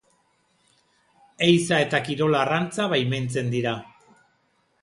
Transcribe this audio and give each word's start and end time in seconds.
Ehiza 1.47 1.79
eta 1.87 2.01
kirol-arrantza 2.07 2.91
baimentzen 2.95 3.55
dira. 3.57 3.79